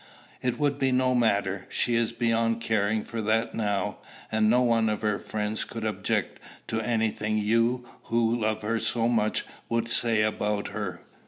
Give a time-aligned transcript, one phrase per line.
[0.41, 1.67] "It would be no matter.
[1.69, 3.99] She is beyond caring for that now;
[4.31, 6.39] and not one of her friends could object
[6.69, 11.03] to any thing you who loved her so much would say about her."